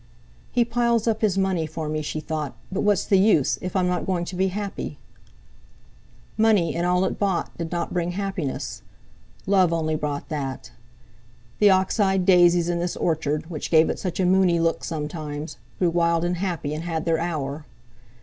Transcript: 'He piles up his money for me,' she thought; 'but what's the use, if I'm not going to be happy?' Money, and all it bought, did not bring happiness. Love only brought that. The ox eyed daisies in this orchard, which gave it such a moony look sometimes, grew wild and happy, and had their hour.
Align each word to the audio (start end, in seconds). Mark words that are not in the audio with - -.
'He 0.51 0.65
piles 0.65 1.07
up 1.07 1.21
his 1.21 1.37
money 1.37 1.67
for 1.67 1.87
me,' 1.87 2.01
she 2.01 2.19
thought; 2.19 2.55
'but 2.71 2.81
what's 2.81 3.05
the 3.05 3.19
use, 3.19 3.59
if 3.61 3.75
I'm 3.75 3.87
not 3.87 4.07
going 4.07 4.25
to 4.25 4.35
be 4.35 4.47
happy?' 4.47 4.97
Money, 6.39 6.73
and 6.75 6.87
all 6.87 7.05
it 7.05 7.19
bought, 7.19 7.55
did 7.55 7.71
not 7.71 7.93
bring 7.93 8.13
happiness. 8.13 8.81
Love 9.45 9.71
only 9.71 9.95
brought 9.95 10.29
that. 10.29 10.71
The 11.59 11.69
ox 11.69 11.99
eyed 11.99 12.25
daisies 12.25 12.67
in 12.67 12.79
this 12.79 12.97
orchard, 12.97 13.47
which 13.51 13.69
gave 13.69 13.91
it 13.91 13.99
such 13.99 14.19
a 14.19 14.25
moony 14.25 14.59
look 14.59 14.83
sometimes, 14.83 15.59
grew 15.77 15.91
wild 15.91 16.25
and 16.25 16.37
happy, 16.37 16.73
and 16.73 16.83
had 16.83 17.05
their 17.05 17.19
hour. 17.19 17.67